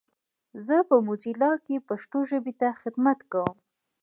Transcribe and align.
زه 0.67 0.75
په 0.89 0.95
موزیلا 1.07 1.51
کې 1.65 1.85
پښتو 1.87 2.19
ژبې 2.29 2.53
ته 2.61 2.67
خدمت 2.81 3.19
کوم. 3.31 3.55